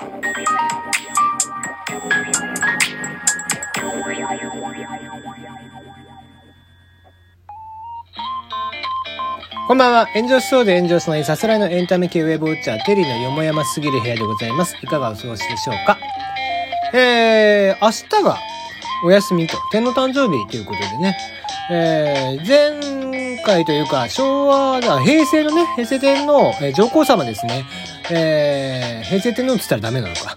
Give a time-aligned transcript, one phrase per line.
[0.00, 0.06] こ
[9.74, 10.06] んばんは。
[10.14, 14.76] 炎上しそうで炎上しないさすらいのエンタメ系ウェブウォッチャー、テリーのよもやますぎる部屋でございます。
[14.80, 15.98] いかがお過ごしでしょうか？
[16.94, 18.38] えー、明日が
[19.04, 21.16] お休みと、天の誕生日ということでね、
[21.72, 27.64] えー、前回というか、昭和だ、平成のね、平成天皇、えー、上皇様ですね、
[28.10, 30.36] えー、平成天皇って言ったらダメなのか。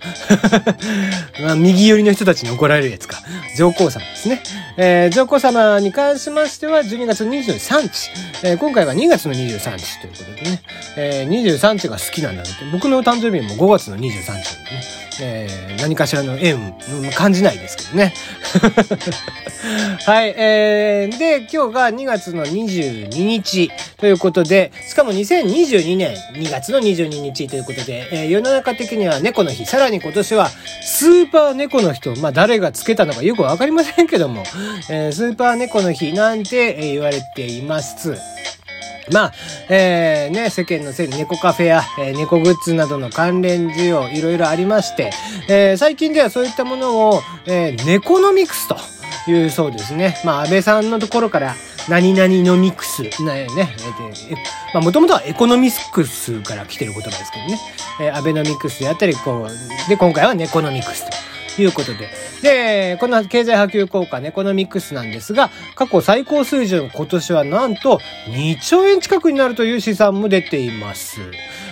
[1.43, 3.21] まあ、右寄りの人たちに怒られるやつか。
[3.57, 4.41] 上皇様ですね。
[4.77, 8.11] えー、上皇様に関しましては、12月23日。
[8.43, 10.61] えー、今回は2月の23日ということでね。
[10.97, 12.51] えー、23日が好きなんだって。
[12.71, 15.01] 僕の誕生日も5月の23日なんでね。
[15.21, 16.73] えー、何かしらの縁、
[17.15, 18.13] 感じないですけどね。
[20.05, 34.43] はい、えー、で、今日が2月の22日ということで、しかも2022年2月の22日といういうことで、えー、世の中的には猫の日、さらに今年はスーパー猫の日と、まあ誰がつけたのかよくわかりませんけども、
[34.89, 38.17] えー、スーパー猫の日なんて言われています。
[39.11, 39.33] まあ、
[39.67, 45.11] えー、ね、世間のせい猫カフェや、えー、猫グッズなどの関連需要いろいろありまして、
[45.49, 48.77] えー、最近ではそういったものを、えー、ネコノミクスと
[49.29, 50.17] いうそうですね。
[50.23, 51.55] まあ、安倍さんのところから、
[51.89, 53.09] 何々のミクス、ね、
[53.55, 53.75] ね、
[54.73, 57.59] まあ、もともとはエコノミクスから来てる言葉ですけどね。
[58.01, 61.31] えー、アベノミクスであったり、こう、で、今回はネコノミクスと。
[61.59, 62.09] いうことで。
[62.41, 71.19] で、この経済波及効果ネコノミクスなんですが、過去最高水準今年はなんと2兆円近くになるという試算も出ています。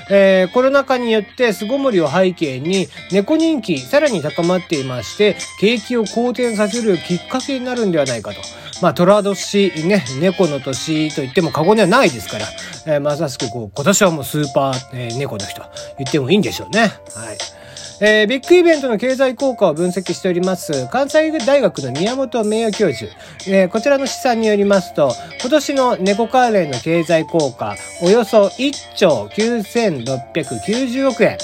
[0.10, 8.42] えー、コロナ禍によって巣ごもりを背景に猫人気さらに高まっていまして、景気を好転させるきっかけになるんではないかと。
[8.82, 12.46] まあ、虎年、ね、猫の年と言っても過言ではないですから、
[12.86, 15.64] えー、まさしくこう、今年はもうスーパー、えー、猫の日と
[15.98, 16.82] 言ってもいいんでしょうね。
[16.82, 17.59] はい。
[18.02, 23.12] えー、ビッグイベントの経済効果を分析しております、関西大学の宮本名誉教授。
[23.46, 31.38] えー、こちらの試算によりますと、今年の猫関連の経済効果、およそ1兆9690億円。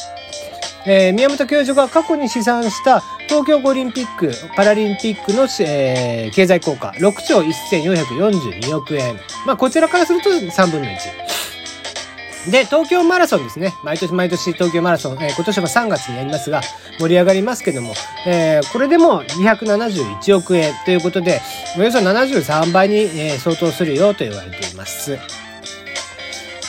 [0.88, 9.20] えー、宮本教授が過去に試算した東京オリンピック・パラリンピックの、えー、経済効果、6兆1442億円。
[9.46, 11.25] まあ、こちらからすると3分の1。
[12.50, 13.74] で、東京マラソンですね。
[13.84, 16.62] 毎年毎年東京マラソン、えー、今年は3月にやりますが、
[17.00, 17.94] 盛り上がりますけども、
[18.28, 21.42] えー、これでも271億円ということで、
[21.78, 25.18] およそ73倍に、え、相当するよと言われています。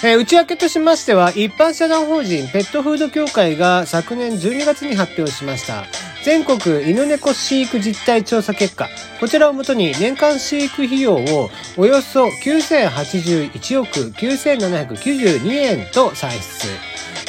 [0.05, 5.87] えー、内訳としましては、一般社団法人ペットフード協会が昨年12月に発表しました。
[6.27, 8.89] 全国犬猫飼育実態調査結果、
[9.21, 16.41] こちらをもとに年間飼育費用をおよそ9081億9792円と算出。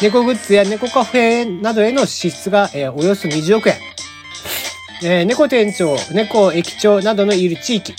[0.02, 3.76] 猫グッズや猫カフェなどへの支出が、えー、およそ20億円。
[5.04, 7.94] えー、猫店長、猫駅長などのいる地域、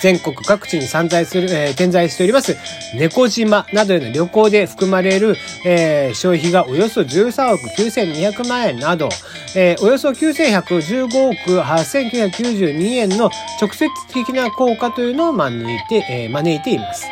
[0.00, 2.56] 全国各地に散在する、えー、点在しております、
[2.94, 9.08] 猫島などへの旅行で含まれる、えー、消費がおよそ13億9200万円など、
[9.54, 13.30] えー、およそ9115億8992円の
[13.60, 17.06] 直接的な効果というのを招いて、えー、招いています。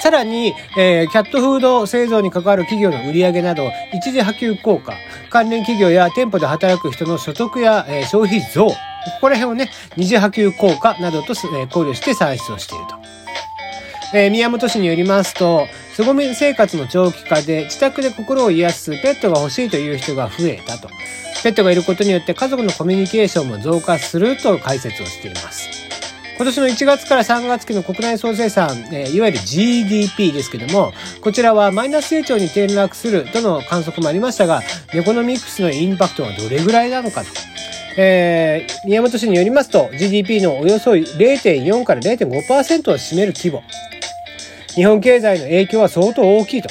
[0.00, 4.94] さらに、えー、キャットフード製造に関わる企業の売り上げなど、一時波及効果、
[5.28, 8.70] 関連企業や店舗で働く人の所得や、えー、消費増、
[9.10, 12.96] ここら辺をね、二次波及効果などと、え考慮して算出をしていると。
[14.14, 20.88] えー、宮本氏によりますと、巣ごみ生活の長期化で自宅で心を癒すペットが欲しいという人が増えたと。
[21.42, 25.68] ペットがいることによって家族のコミュニケーションも増加すると解説をしています。
[26.38, 34.62] 今年の1月から3月期の国内総生産、えー、いわゆる GDP ですけども、こちらはマイナス成長に転落するとの観測もありましたが、
[34.94, 37.47] エコノミクスのインパクトはどれぐらいなのかと。
[38.00, 43.64] えー、宮本氏によりますと GDP のおよそ0.4から0.5%を占める規模。
[44.76, 46.68] 日本経済の影響は相当大きいと。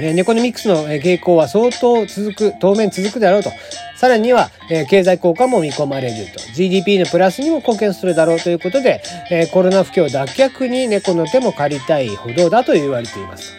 [0.00, 3.52] えー、ネコノミクスの傾向は相当続く、当面続くだろうと。
[3.94, 6.40] さらには、えー、経済効果も見込まれると。
[6.52, 13.54] GDP のプラスにも貢献するだろうということで、えー、コロナ不況脱却に猫の手も借りたいほどだと言われています。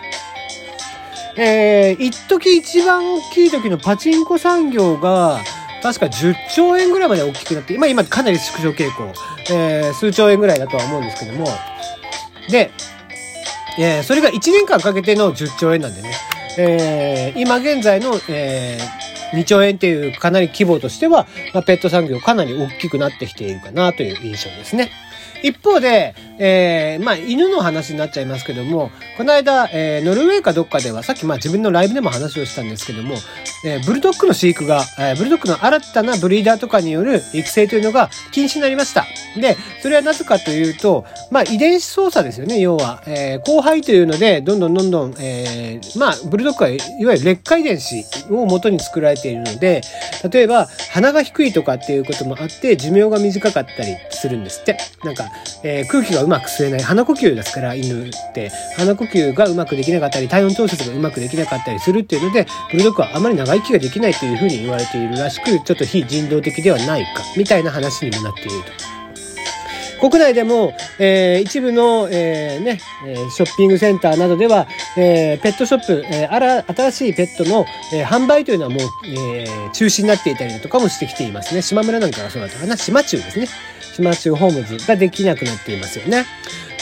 [1.38, 5.39] えー、一時一番大きい時のパチンコ産業が、
[5.86, 9.14] 確か10兆円ぐらいまで大きくなって、まあ今かなり縮小傾向、
[9.54, 11.46] えー、数兆円ぐらいだとは思うんですけども、
[12.50, 12.72] で、
[13.78, 16.12] えー、それが1年間かけての10兆円なんでね、
[16.58, 24.90] えー、今現在の、えー、2兆円っていうかなり規模としては、まあ、ペット産業かなり大きくなってきているかなという印象ですね。
[25.44, 33.16] 一方で、えー、まあ、犬の話になっちゃいますけども、この間、えー、ノルウェーかどっかでは、さっきまあ自分のライブでも話をしたんですけども、
[33.66, 39.06] えー、ブルドッグの飼育が、えー、ブルドッグの新たなブリーダーとかによる育成というのが禁止になりました。
[39.40, 43.02] で、それはなぜかというと、まあ、遺伝子操作ですよね、要は。
[43.08, 49.81] えー、交配というので、どんどんどんどん、えー、まあ、ブルドッグはいわゆる劣化遺伝子を元に作られているので、
[50.31, 54.78] 例えば、鼻が低いとかっていうこともあって、寿命が短かったりするんですって。
[55.04, 55.26] なんか、
[55.64, 56.81] えー、空気がうまく吸えない。
[56.81, 58.51] 鼻呼吸ですから、犬って。
[58.75, 68.95] 鼻呼吸がうまくできなかったり、体温調節がうまくできなかったりするっていうので、ブルドッグはあまり長生きができないというふうに言われているらしく、ちょっと非人道的ではないか、みたいな話にもなっていると。
[70.10, 72.80] 国内でも、えー、一部の、えー、ね、
[73.33, 74.68] ショッピングセンターなどでは、
[74.98, 81.62] えー、ペットショップ、えー、新しいペットの、えー、販売というのはもう、えー、中止になっていたりとかもしてきていますね。
[81.62, 82.78] 島村なんかがそうだったかな。
[82.78, 83.48] 島中ですね。
[83.95, 86.25] 島中ホームズができなくなっていますよね。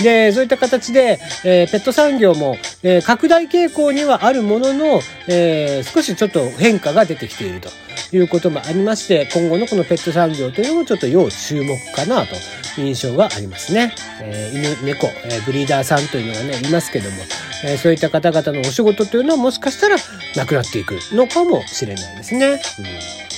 [0.02, 7.70] で、そういった形で、えー、ペット産業も、えー、拡大傾向にはあるものの、えー、少しちょっと変化が出てきていると
[8.16, 12.36] いうこともありまして、今後のこのペット産業というのもちょっと要注目かなと
[12.78, 13.94] 印象がありますね。
[14.22, 14.52] え、
[14.82, 17.18] 犬、猫、え、ブリーダーさんというのがね、いますけども、
[17.64, 19.98] え、そういった方々のお仕事というのはもしかしたら
[20.36, 22.60] なくなっていくのかもしれないですね。
[22.80, 22.82] う
[23.30, 23.33] ん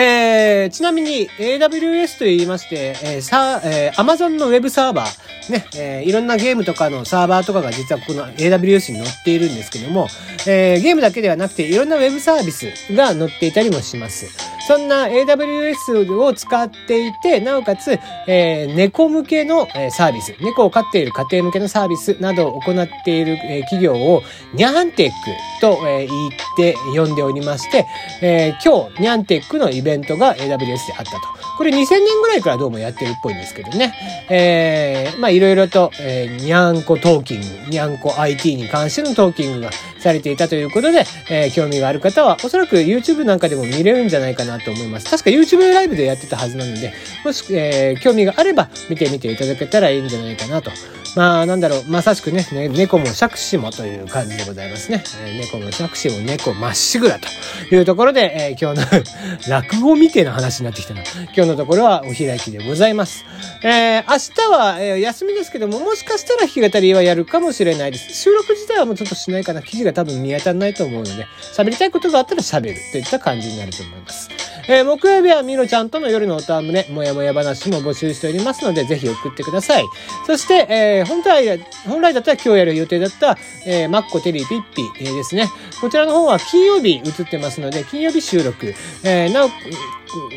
[0.00, 10.06] えー、ちなみに AWS と言いまして、えー、さ、えー、Amazon のウェブサーバー、ね、えー、いろんなゲームとかのサーバーとかが実はこの AWS に載っているんですけども、
[10.46, 14.47] えー、ゲームだけではなくていろんなウェブサービスが載っていたりもします。
[14.68, 24.22] そんな AWS を使っていて、なおかつ、えー、猫向けの、サービス、猫を飼っている家庭向けのサービスなどを行っている、えー、企業を
[24.52, 25.14] ニャンテック
[25.62, 27.86] と、えー、言って呼んでおりまして、
[28.20, 31.18] えー、今日ニャンテックのイベントが AWS であったと。
[31.56, 33.94] これ2000年ぐらいからどうもやってるっぽいんですけどね。
[34.30, 45.10] えー、まあいろいろと、えー、ニャンコトーキング、ニャンコ IT に関してのトーキングがされていたということで、えー、興味がある方はおそらく YouTube なんかでも見れるんじゃないかなと思います。
[45.10, 46.92] 確か YouTube ライブでやってたはずなので、
[47.24, 50.70] もし、えー、興味があれば見てみていただけたらいいんじゃないかなと。
[51.18, 55.02] まあ、なんだろう、まさしくね、ね猫も杓子もという感じでございますね。
[55.20, 59.02] えー、猫も杓子も猫まっしぐらというところで、えー、今日の
[59.50, 61.02] 落語みてえな話になってきたな。
[61.34, 63.24] 今日のところはお開きでございます。
[63.64, 68.14] えー、明日は、えー、休みですけども、もしかしたら弾き語りはやるかもしれないです。
[68.22, 69.60] 収録自体はもうちょっとしないかな。
[69.60, 74.28] 記事が多分見当たらないと思うので、喋りたいことがあったら喋るといった感じになると思います。
[74.68, 79.84] えー、木曜日はみろちゃんとの夜のおたむね、もやもや話も募集しておりますので、ぜひ送ってください。
[80.26, 85.48] そして、えー、本来、本来だったら今日やる予定だった、えー、マッコテリーピッピ、えー、ですね。
[85.80, 88.74] こちらの方は金曜日映ってますので、金曜日収録。
[89.04, 89.48] えー、なお、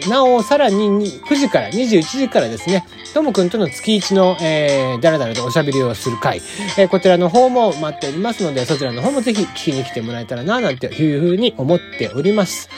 [0.10, 6.38] なお、さらに9時から、21時からですね、ともくんとの月一の、えー、だらだらとおしゃべりをする回、
[6.78, 12.70] えー、こちらの方も待っておりますので、そちらの方もぜひ聞きに来てもらえたらな、なんていうふうに思っております。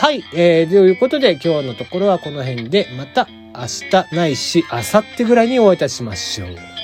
[0.00, 6.75] はい、えー、ということで今日のところはこの辺で、また明日ないし明後日ぐらいにお会いいたしましょう。